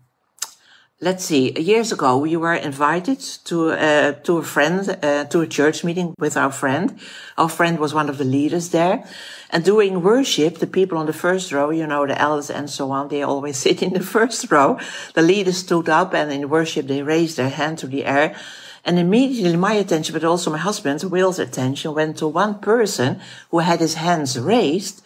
let's 1.05 1.23
see, 1.23 1.51
years 1.51 1.91
ago 1.91 2.17
we 2.17 2.35
were 2.35 2.55
invited 2.55 3.19
to 3.45 3.69
uh, 3.69 4.13
to 4.23 4.39
a 4.39 4.43
friend 4.43 4.79
uh, 5.03 5.25
to 5.25 5.41
a 5.41 5.47
church 5.47 5.83
meeting 5.83 6.15
with 6.17 6.35
our 6.35 6.51
friend. 6.51 6.99
Our 7.37 7.47
friend 7.47 7.77
was 7.77 7.93
one 7.93 8.09
of 8.09 8.17
the 8.17 8.25
leaders 8.25 8.69
there, 8.69 9.05
and 9.51 9.63
during 9.63 10.01
worship, 10.01 10.57
the 10.57 10.67
people 10.67 10.97
on 10.97 11.05
the 11.05 11.13
first 11.13 11.51
row, 11.51 11.69
you 11.69 11.85
know, 11.85 12.07
the 12.07 12.19
elders 12.19 12.49
and 12.49 12.69
so 12.69 12.91
on, 12.91 13.09
they 13.09 13.21
always 13.21 13.57
sit 13.65 13.83
in 13.83 13.93
the 13.93 14.03
first 14.03 14.51
row. 14.51 14.79
The 15.13 15.21
leaders 15.21 15.57
stood 15.57 15.89
up, 15.89 16.13
and 16.15 16.31
in 16.31 16.49
worship 16.49 16.87
they 16.87 17.03
raised 17.03 17.37
their 17.37 17.49
hand 17.49 17.77
to 17.79 17.87
the 17.87 18.03
air. 18.05 18.35
And 18.83 18.99
immediately 18.99 19.57
my 19.57 19.73
attention, 19.73 20.13
but 20.13 20.23
also 20.23 20.51
my 20.51 20.59
husband, 20.59 21.03
Will's 21.03 21.39
attention 21.39 21.93
went 21.93 22.17
to 22.17 22.27
one 22.27 22.59
person 22.59 23.19
who 23.49 23.59
had 23.59 23.79
his 23.79 23.95
hands 23.95 24.39
raised 24.39 25.01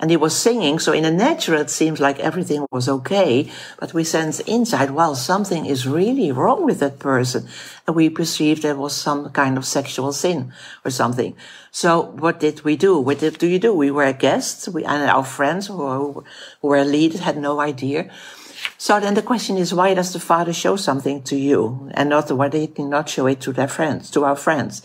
and 0.00 0.10
he 0.10 0.16
was 0.16 0.36
singing. 0.36 0.78
So 0.78 0.92
in 0.92 1.04
the 1.04 1.10
natural, 1.10 1.60
it 1.60 1.70
seems 1.70 2.00
like 2.00 2.18
everything 2.20 2.66
was 2.70 2.88
okay, 2.88 3.50
but 3.78 3.94
we 3.94 4.04
sense 4.04 4.40
inside, 4.40 4.90
well, 4.90 5.14
something 5.14 5.66
is 5.66 5.86
really 5.86 6.32
wrong 6.32 6.64
with 6.64 6.80
that 6.80 6.98
person. 6.98 7.48
And 7.86 7.96
we 7.96 8.08
perceived 8.10 8.62
there 8.62 8.76
was 8.76 8.94
some 8.94 9.30
kind 9.30 9.56
of 9.56 9.64
sexual 9.64 10.12
sin 10.12 10.52
or 10.84 10.90
something. 10.90 11.36
So 11.70 12.02
what 12.02 12.40
did 12.40 12.64
we 12.64 12.76
do? 12.76 12.98
What 12.98 13.20
did 13.20 13.38
do 13.38 13.46
you 13.46 13.58
do? 13.58 13.74
We 13.74 13.90
were 13.90 14.12
guests, 14.12 14.68
we, 14.68 14.84
and 14.84 15.10
our 15.10 15.24
friends 15.24 15.66
who, 15.66 16.24
who 16.60 16.68
were 16.68 16.84
leaders 16.84 17.20
had 17.20 17.36
no 17.36 17.60
idea. 17.60 18.10
So 18.78 18.98
then 19.00 19.14
the 19.14 19.22
question 19.22 19.56
is, 19.56 19.74
why 19.74 19.94
does 19.94 20.12
the 20.12 20.20
father 20.20 20.52
show 20.52 20.76
something 20.76 21.22
to 21.24 21.36
you 21.36 21.90
and 21.94 22.08
not 22.08 22.30
why 22.30 22.48
did 22.48 22.78
not 22.78 23.08
show 23.08 23.26
it 23.26 23.40
to 23.42 23.52
their 23.52 23.68
friends, 23.68 24.10
to 24.12 24.24
our 24.24 24.36
friends? 24.36 24.82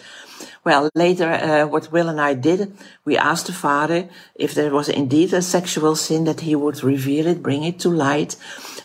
Well, 0.65 0.89
later, 0.93 1.31
uh, 1.31 1.67
what 1.67 1.91
Will 1.91 2.09
and 2.09 2.19
I 2.19 2.33
did, 2.33 2.73
we 3.05 3.17
asked 3.17 3.47
the 3.47 3.53
father 3.53 4.09
if 4.35 4.53
there 4.53 4.71
was 4.71 4.89
indeed 4.89 5.33
a 5.33 5.41
sexual 5.41 5.95
sin 5.95 6.25
that 6.25 6.41
he 6.41 6.53
would 6.53 6.83
reveal 6.83 7.27
it, 7.27 7.41
bring 7.41 7.63
it 7.63 7.79
to 7.79 7.89
light, 7.89 8.35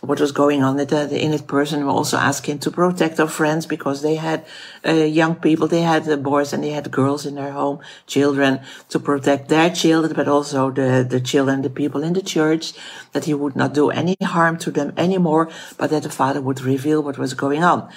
what 0.00 0.20
was 0.20 0.30
going 0.30 0.62
on 0.62 0.78
in 0.78 0.86
that, 0.86 1.10
in 1.10 1.32
that 1.32 1.48
person. 1.48 1.84
We 1.84 1.90
also 1.90 2.16
asked 2.16 2.46
him 2.46 2.60
to 2.60 2.70
protect 2.70 3.18
our 3.18 3.28
friends 3.28 3.66
because 3.66 4.02
they 4.02 4.14
had 4.14 4.44
uh, 4.86 4.92
young 4.92 5.34
people, 5.34 5.66
they 5.66 5.82
had 5.82 6.22
boys 6.22 6.52
and 6.52 6.62
they 6.62 6.70
had 6.70 6.92
girls 6.92 7.26
in 7.26 7.34
their 7.34 7.50
home, 7.50 7.80
children, 8.06 8.60
to 8.90 9.00
protect 9.00 9.48
their 9.48 9.70
children, 9.70 10.12
but 10.14 10.28
also 10.28 10.70
the, 10.70 11.04
the 11.08 11.20
children, 11.20 11.62
the 11.62 11.70
people 11.70 12.04
in 12.04 12.12
the 12.12 12.22
church, 12.22 12.72
that 13.12 13.24
he 13.24 13.34
would 13.34 13.56
not 13.56 13.74
do 13.74 13.90
any 13.90 14.16
harm 14.22 14.58
to 14.58 14.70
them 14.70 14.92
anymore, 14.96 15.50
but 15.76 15.90
that 15.90 16.04
the 16.04 16.10
father 16.10 16.40
would 16.40 16.60
reveal 16.60 17.02
what 17.02 17.18
was 17.18 17.34
going 17.34 17.64
on. 17.64 17.90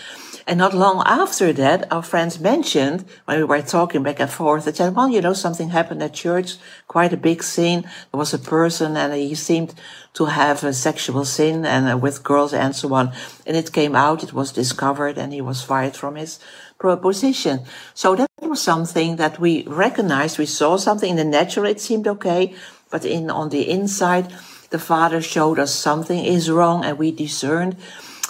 And 0.47 0.59
not 0.59 0.73
long 0.73 1.03
after 1.05 1.51
that, 1.51 1.91
our 1.91 2.01
friends 2.01 2.39
mentioned 2.39 3.03
when 3.25 3.37
we 3.37 3.43
were 3.43 3.61
talking 3.61 4.01
back 4.01 4.21
and 4.21 4.29
forth, 4.29 4.63
they 4.63 4.71
said, 4.71 4.95
well, 4.95 5.09
you 5.09 5.19
know, 5.19 5.33
something 5.33 5.71
happened 5.71 6.01
at 6.01 6.13
church, 6.13 6.55
quite 6.87 7.11
a 7.11 7.17
big 7.17 7.43
scene. 7.43 7.81
There 7.81 8.17
was 8.17 8.33
a 8.33 8.39
person 8.39 8.95
and 8.95 9.13
he 9.13 9.35
seemed 9.35 9.73
to 10.13 10.25
have 10.25 10.63
a 10.63 10.71
sexual 10.71 11.25
sin 11.25 11.65
and 11.65 11.91
uh, 11.91 11.97
with 11.97 12.23
girls 12.23 12.53
and 12.53 12.73
so 12.73 12.93
on. 12.93 13.11
And 13.45 13.57
it 13.57 13.73
came 13.73 13.93
out, 13.93 14.23
it 14.23 14.31
was 14.31 14.53
discovered 14.53 15.17
and 15.17 15.33
he 15.33 15.41
was 15.41 15.61
fired 15.61 15.97
from 15.97 16.15
his 16.15 16.39
position. 16.79 17.65
So 17.93 18.15
that 18.15 18.29
was 18.41 18.61
something 18.61 19.17
that 19.17 19.39
we 19.41 19.63
recognized. 19.67 20.39
We 20.39 20.45
saw 20.45 20.77
something 20.77 21.09
in 21.09 21.17
the 21.17 21.25
natural. 21.25 21.65
It 21.65 21.81
seemed 21.81 22.07
okay. 22.07 22.55
But 22.89 23.03
in, 23.03 23.29
on 23.29 23.49
the 23.49 23.69
inside, 23.69 24.33
the 24.69 24.79
father 24.79 25.21
showed 25.21 25.59
us 25.59 25.75
something 25.75 26.23
is 26.23 26.49
wrong 26.49 26.85
and 26.85 26.97
we 26.97 27.11
discerned 27.11 27.75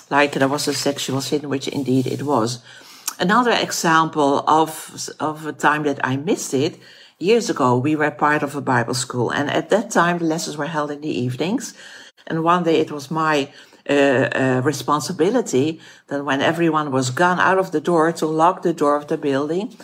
like 0.10 0.34
there 0.34 0.48
was 0.48 0.68
a 0.68 0.74
sexual 0.74 1.22
sin, 1.22 1.50
which 1.50 1.68
indeed 1.68 2.08
it 2.08 2.24
was. 2.24 2.60
Another 3.20 3.52
example 3.52 4.44
of, 4.48 5.10
of 5.20 5.46
a 5.46 5.54
time 5.54 5.84
that 5.84 6.00
I 6.04 6.18
missed 6.18 6.54
it, 6.54 6.78
years 7.20 7.50
ago, 7.50 7.78
we 7.78 7.96
were 7.96 8.12
part 8.12 8.44
of 8.44 8.56
a 8.56 8.62
Bible 8.62 8.94
school. 8.94 9.32
And 9.32 9.50
at 9.50 9.70
that 9.70 9.90
time, 9.90 10.20
the 10.20 10.26
lessons 10.26 10.58
were 10.58 10.68
held 10.68 10.92
in 10.92 11.02
the 11.02 11.10
evenings. 11.10 11.74
And 12.28 12.44
one 12.44 12.64
day 12.64 12.80
it 12.80 12.92
was 12.92 13.10
my 13.10 13.52
uh, 13.90 13.94
uh, 13.94 14.62
responsibility 14.64 15.80
that 16.08 16.26
when 16.26 16.42
everyone 16.42 16.92
was 16.92 17.10
gone 17.10 17.40
out 17.40 17.58
of 17.58 17.72
the 17.72 17.82
door 17.82 18.12
to 18.12 18.26
lock 18.26 18.62
the 18.62 18.74
door 18.74 18.96
of 18.98 19.08
the 19.08 19.18
building 19.18 19.76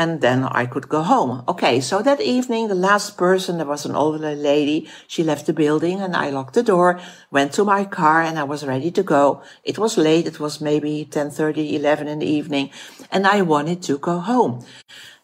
and 0.00 0.22
then 0.22 0.44
I 0.44 0.64
could 0.64 0.88
go 0.88 1.02
home. 1.02 1.44
Okay, 1.46 1.78
so 1.78 2.00
that 2.00 2.22
evening, 2.22 2.68
the 2.68 2.86
last 2.90 3.18
person, 3.18 3.58
there 3.58 3.66
was 3.66 3.84
an 3.84 3.94
older 3.94 4.34
lady, 4.34 4.88
she 5.06 5.22
left 5.22 5.44
the 5.44 5.52
building 5.52 6.00
and 6.00 6.16
I 6.16 6.30
locked 6.30 6.54
the 6.54 6.62
door, 6.62 6.98
went 7.30 7.52
to 7.52 7.64
my 7.66 7.84
car 7.84 8.22
and 8.22 8.38
I 8.38 8.44
was 8.44 8.64
ready 8.64 8.90
to 8.92 9.02
go. 9.02 9.42
It 9.62 9.76
was 9.78 9.98
late, 9.98 10.26
it 10.26 10.40
was 10.40 10.58
maybe 10.58 11.06
10.30, 11.10 11.74
11 11.74 12.08
in 12.08 12.20
the 12.20 12.26
evening, 12.26 12.70
and 13.12 13.26
I 13.26 13.42
wanted 13.42 13.82
to 13.82 13.98
go 13.98 14.20
home. 14.20 14.64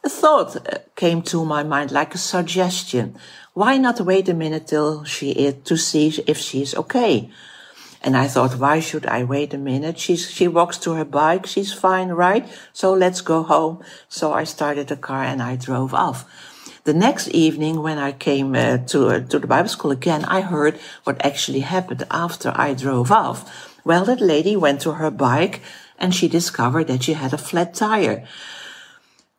A 0.04 0.10
thought 0.10 0.56
uh, 0.56 0.80
came 0.94 1.22
to 1.22 1.46
my 1.46 1.62
mind 1.62 1.90
like 1.90 2.14
a 2.14 2.18
suggestion. 2.18 3.16
Why 3.54 3.78
not 3.78 4.02
wait 4.02 4.28
a 4.28 4.34
minute 4.34 4.66
till 4.66 5.04
she 5.04 5.30
is 5.30 5.54
to 5.64 5.78
see 5.78 6.08
if 6.26 6.36
she's 6.36 6.74
okay? 6.74 7.30
And 8.02 8.16
I 8.16 8.28
thought, 8.28 8.58
why 8.58 8.80
should 8.80 9.06
I 9.06 9.24
wait 9.24 9.54
a 9.54 9.58
minute? 9.58 9.98
She's, 9.98 10.30
she 10.30 10.48
walks 10.48 10.78
to 10.78 10.92
her 10.92 11.04
bike. 11.04 11.46
She's 11.46 11.72
fine, 11.72 12.10
right? 12.10 12.46
So 12.72 12.92
let's 12.92 13.20
go 13.20 13.42
home. 13.42 13.82
So 14.08 14.32
I 14.32 14.44
started 14.44 14.88
the 14.88 14.96
car 14.96 15.24
and 15.24 15.42
I 15.42 15.56
drove 15.56 15.94
off. 15.94 16.24
The 16.84 16.94
next 16.94 17.28
evening, 17.28 17.82
when 17.82 17.98
I 17.98 18.12
came 18.12 18.54
uh, 18.54 18.78
to, 18.78 19.08
uh, 19.08 19.20
to 19.20 19.40
the 19.40 19.46
Bible 19.48 19.68
school 19.68 19.90
again, 19.90 20.24
I 20.26 20.42
heard 20.42 20.78
what 21.02 21.24
actually 21.24 21.60
happened 21.60 22.06
after 22.12 22.52
I 22.54 22.74
drove 22.74 23.10
off. 23.10 23.76
Well, 23.84 24.04
that 24.04 24.20
lady 24.20 24.54
went 24.56 24.82
to 24.82 24.92
her 24.92 25.10
bike 25.10 25.62
and 25.98 26.14
she 26.14 26.28
discovered 26.28 26.86
that 26.86 27.02
she 27.02 27.14
had 27.14 27.32
a 27.32 27.38
flat 27.38 27.74
tire. 27.74 28.24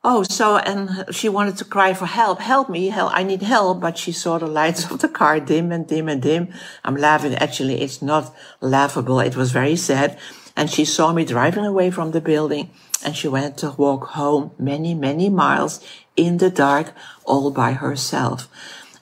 Oh, 0.10 0.24
so, 0.24 0.56
and 0.56 1.14
she 1.14 1.28
wanted 1.28 1.58
to 1.58 1.66
cry 1.66 1.94
for 1.94 2.06
help. 2.06 2.40
Help 2.40 2.70
me. 2.70 2.88
Help. 2.88 3.12
I 3.14 3.24
need 3.24 3.42
help. 3.42 3.82
But 3.82 3.98
she 3.98 4.14
saw 4.14 4.38
the 4.38 4.48
lights 4.48 4.86
of 4.92 5.00
the 5.00 5.10
car 5.10 5.42
dim 5.42 5.70
and 5.74 5.86
dim 5.86 6.08
and 6.08 6.22
dim. 6.22 6.48
I'm 6.86 6.96
laughing. 6.96 7.36
Actually, 7.36 7.82
it's 7.82 8.02
not 8.02 8.34
laughable. 8.62 9.20
It 9.20 9.36
was 9.36 9.52
very 9.52 9.76
sad. 9.76 10.18
And 10.56 10.70
she 10.70 10.86
saw 10.86 11.12
me 11.12 11.26
driving 11.26 11.66
away 11.66 11.92
from 11.92 12.12
the 12.12 12.22
building 12.22 12.70
and 13.04 13.18
she 13.18 13.28
went 13.28 13.58
to 13.58 13.72
walk 13.72 14.06
home 14.20 14.52
many, 14.58 14.94
many 14.94 15.28
miles 15.30 15.86
in 16.16 16.38
the 16.38 16.50
dark 16.50 16.94
all 17.26 17.52
by 17.52 17.74
herself. 17.74 18.48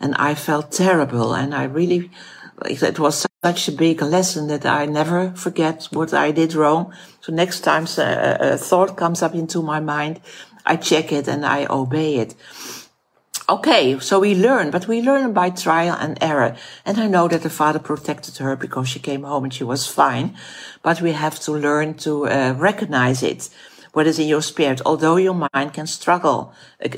And 0.02 0.16
I 0.16 0.34
felt 0.34 0.72
terrible 0.72 1.36
and 1.36 1.54
I 1.54 1.66
really, 1.66 2.10
it 2.66 2.98
was 2.98 3.28
such 3.44 3.68
a 3.68 3.72
big 3.72 4.02
lesson 4.02 4.48
that 4.48 4.66
I 4.66 4.88
never 4.88 5.32
forget 5.36 5.88
what 5.92 6.16
I 6.16 6.32
did 6.32 6.56
wrong. 6.56 6.92
So 7.22 7.32
next 7.32 7.60
time 7.62 7.86
a, 8.00 8.38
a 8.40 8.58
thought 8.58 8.98
comes 8.98 9.22
up 9.22 9.36
into 9.36 9.62
my 9.62 9.80
mind, 9.80 10.20
I 10.66 10.76
check 10.78 11.12
it 11.12 11.28
and 11.28 11.46
I 11.46 11.68
obey 11.70 12.18
it. 12.18 12.36
Okay, 13.48 14.00
so 14.00 14.20
we 14.20 14.34
learn, 14.34 14.72
but 14.72 14.88
we 14.88 15.04
learn 15.04 15.32
by 15.32 15.52
trial 15.52 15.96
and 16.00 16.18
error. 16.20 16.56
And 16.84 16.98
I 16.98 17.06
know 17.06 17.28
that 17.28 17.44
the 17.44 17.50
father 17.50 17.78
protected 17.78 18.38
her 18.38 18.56
because 18.56 18.90
she 18.90 18.98
came 18.98 19.22
home 19.22 19.44
and 19.44 19.54
she 19.54 19.64
was 19.64 19.86
fine. 19.86 20.36
But 20.82 21.00
we 21.00 21.12
have 21.12 21.40
to 21.42 21.52
learn 21.52 21.94
to 22.06 22.28
uh, 22.28 22.56
recognize 22.58 23.22
it. 23.22 23.50
What 23.94 24.08
is 24.08 24.18
in 24.18 24.28
your 24.28 24.42
spirit, 24.42 24.82
although 24.84 25.16
your 25.16 25.48
mind 25.54 25.74
can 25.74 25.86
struggle 25.86 26.54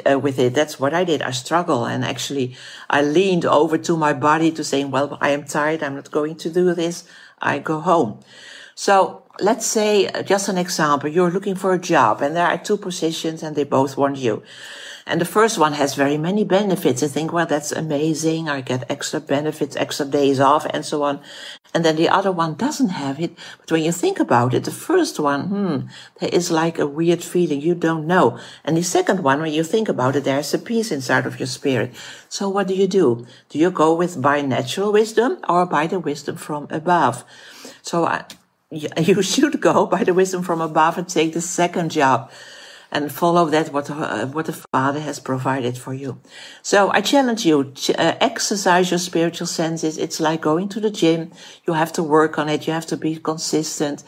uh, 0.09 0.17
with 0.17 0.39
it. 0.39 0.53
That's 0.53 0.79
what 0.79 0.93
I 0.93 1.03
did. 1.03 1.21
I 1.21 1.31
struggle 1.31 1.85
and 1.85 2.05
actually 2.05 2.55
I 2.89 3.01
leaned 3.01 3.45
over 3.45 3.77
to 3.77 3.97
my 3.97 4.13
body 4.13 4.49
to 4.53 4.63
say, 4.63 4.85
well, 4.85 5.17
I 5.19 5.31
am 5.31 5.43
tired. 5.43 5.83
I'm 5.83 5.95
not 5.95 6.11
going 6.11 6.37
to 6.37 6.49
do 6.49 6.73
this. 6.73 7.03
I 7.39 7.59
go 7.59 7.81
home. 7.81 8.21
So 8.73 9.26
let's 9.39 9.65
say 9.65 10.07
uh, 10.07 10.23
just 10.23 10.49
an 10.49 10.57
example, 10.57 11.09
you're 11.09 11.31
looking 11.31 11.55
for 11.55 11.73
a 11.73 11.79
job 11.79 12.21
and 12.21 12.35
there 12.35 12.47
are 12.47 12.57
two 12.57 12.77
positions 12.77 13.43
and 13.43 13.55
they 13.55 13.63
both 13.63 13.97
want 13.97 14.17
you. 14.17 14.43
And 15.09 15.21
the 15.21 15.25
first 15.25 15.57
one 15.57 15.71
has 15.73 15.95
very 15.95 16.17
many 16.17 16.43
benefits. 16.43 17.01
I 17.01 17.07
think, 17.07 17.31
well, 17.31 17.45
that's 17.45 17.71
amazing. 17.71 18.49
I 18.49 18.59
get 18.59 18.91
extra 18.91 19.21
benefits, 19.21 19.77
extra 19.77 20.05
days 20.05 20.41
off 20.41 20.65
and 20.65 20.83
so 20.85 21.03
on. 21.03 21.21
And 21.73 21.85
then 21.85 21.95
the 21.95 22.09
other 22.09 22.31
one 22.31 22.55
doesn't 22.55 22.89
have 22.89 23.17
it. 23.21 23.37
But 23.59 23.71
when 23.71 23.83
you 23.83 23.93
think 23.93 24.19
about 24.19 24.53
it, 24.53 24.65
the 24.65 24.71
first 24.71 25.17
one, 25.17 25.43
hmm, 25.47 25.87
there 26.19 26.29
is 26.33 26.51
like 26.51 26.77
a 26.77 26.85
weird 26.85 27.23
feeling. 27.23 27.61
You 27.61 27.73
don't 27.73 28.05
know. 28.05 28.37
And 28.65 28.75
the 28.75 28.83
second 28.83 29.23
one, 29.23 29.39
when 29.39 29.53
you 29.53 29.63
think 29.63 29.87
about 29.87 30.17
it, 30.17 30.25
there's 30.25 30.53
a 30.53 30.59
peace 30.59 30.91
inside 30.91 31.25
of 31.25 31.39
your 31.39 31.47
spirit. 31.47 31.95
So 32.27 32.49
what 32.49 32.67
do 32.67 32.75
you 32.75 32.87
do? 32.87 33.25
Do 33.47 33.59
you 33.59 33.71
go 33.71 33.95
with 33.95 34.21
by 34.21 34.41
natural 34.41 34.91
wisdom 34.91 35.37
or 35.47 35.65
by 35.65 35.87
the 35.87 36.01
wisdom 36.01 36.35
from 36.35 36.67
above? 36.69 37.23
So 37.81 38.05
I, 38.05 38.25
you 38.71 39.21
should 39.21 39.61
go 39.61 39.85
by 39.85 40.03
the 40.03 40.13
wisdom 40.13 40.43
from 40.43 40.61
above 40.61 40.97
and 40.97 41.07
take 41.07 41.33
the 41.33 41.41
second 41.41 41.91
job 41.91 42.29
and 42.91 43.11
follow 43.11 43.45
that 43.45 43.73
what 43.73 43.89
uh, 43.89 44.25
what 44.27 44.45
the 44.45 44.53
Father 44.71 44.99
has 44.99 45.19
provided 45.19 45.77
for 45.77 45.93
you. 45.93 46.19
So 46.61 46.89
I 46.91 47.01
challenge 47.01 47.45
you 47.45 47.73
uh, 47.97 48.15
exercise 48.19 48.89
your 48.91 48.97
spiritual 48.97 49.47
senses. 49.47 49.97
It's 49.97 50.19
like 50.19 50.41
going 50.41 50.69
to 50.69 50.79
the 50.79 50.89
gym. 50.89 51.31
You 51.65 51.73
have 51.73 51.91
to 51.93 52.03
work 52.03 52.37
on 52.37 52.49
it. 52.49 52.67
You 52.67 52.73
have 52.73 52.85
to 52.87 52.97
be 52.97 53.17
consistent 53.17 54.03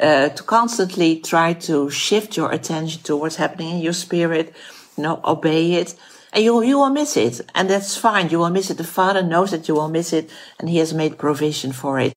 uh, 0.00 0.30
to 0.30 0.42
constantly 0.42 1.20
try 1.20 1.52
to 1.68 1.90
shift 1.90 2.36
your 2.36 2.50
attention 2.50 3.02
to 3.02 3.16
what's 3.16 3.36
happening 3.36 3.76
in 3.76 3.80
your 3.80 3.92
spirit. 3.92 4.54
You 4.96 5.02
know, 5.02 5.20
obey 5.24 5.74
it. 5.74 5.94
And 6.32 6.42
you, 6.42 6.62
you 6.62 6.78
will 6.78 6.90
miss 6.90 7.16
it. 7.16 7.40
And 7.54 7.70
that's 7.70 7.96
fine. 7.96 8.28
You 8.28 8.40
will 8.40 8.50
miss 8.50 8.68
it. 8.68 8.76
The 8.76 8.84
Father 8.84 9.22
knows 9.22 9.52
that 9.52 9.68
you 9.68 9.74
will 9.74 9.88
miss 9.88 10.12
it 10.12 10.30
and 10.58 10.68
He 10.68 10.78
has 10.78 10.92
made 10.92 11.16
provision 11.16 11.72
for 11.72 12.00
it. 12.00 12.14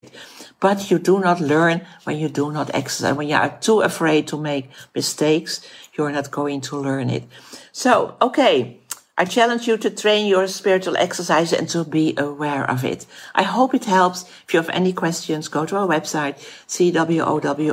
But 0.60 0.90
you 0.90 1.00
do 1.00 1.20
not 1.20 1.40
learn 1.40 1.86
when 2.04 2.18
you 2.18 2.30
do 2.30 2.52
not 2.52 2.74
exercise. 2.74 3.16
When 3.16 3.28
you 3.28 3.36
are 3.36 3.58
too 3.60 3.82
afraid 3.82 4.28
to 4.28 4.38
make 4.38 4.70
mistakes, 4.96 5.62
you're 5.94 6.12
not 6.12 6.32
going 6.32 6.62
to 6.62 6.78
learn 6.78 7.10
it. 7.10 7.24
So, 7.72 8.16
okay. 8.22 8.80
I 9.20 9.26
challenge 9.26 9.68
you 9.68 9.78
to 9.78 9.90
train 9.90 10.28
your 10.28 10.46
spiritual 10.48 10.96
exercise 10.96 11.52
and 11.52 11.68
to 11.70 11.84
be 11.84 12.14
aware 12.18 12.70
of 12.70 12.86
it. 12.86 13.08
I 13.34 13.42
hope 13.42 13.74
it 13.74 13.86
helps. 13.86 14.26
If 14.48 14.54
you 14.54 14.60
have 14.60 14.70
any 14.70 14.94
questions, 14.94 15.48
go 15.48 15.66
to 15.66 15.76
our 15.76 15.88
website, 15.88 16.38
cwowi.eu. 16.68 17.72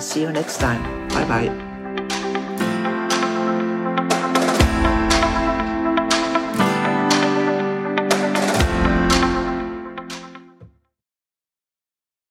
See 0.00 0.22
you 0.22 0.32
next 0.32 0.56
time. 0.56 1.08
Bye 1.08 1.24
bye. 1.28 1.75